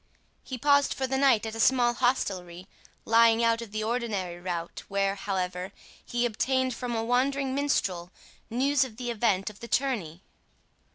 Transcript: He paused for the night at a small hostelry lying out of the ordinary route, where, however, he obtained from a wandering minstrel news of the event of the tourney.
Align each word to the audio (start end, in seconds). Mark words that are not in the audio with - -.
He 0.41 0.57
paused 0.57 0.95
for 0.95 1.05
the 1.05 1.15
night 1.15 1.45
at 1.45 1.53
a 1.53 1.59
small 1.59 1.93
hostelry 1.93 2.67
lying 3.05 3.43
out 3.43 3.61
of 3.61 3.71
the 3.71 3.83
ordinary 3.83 4.41
route, 4.41 4.81
where, 4.87 5.13
however, 5.13 5.71
he 6.03 6.25
obtained 6.25 6.73
from 6.73 6.95
a 6.95 7.03
wandering 7.03 7.53
minstrel 7.53 8.09
news 8.49 8.83
of 8.83 8.97
the 8.97 9.11
event 9.11 9.51
of 9.51 9.59
the 9.59 9.67
tourney. 9.67 10.23